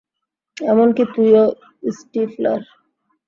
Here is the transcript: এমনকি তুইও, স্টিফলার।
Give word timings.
এমনকি 0.57 1.03
তুইও, 1.13 1.45
স্টিফলার। 1.97 2.61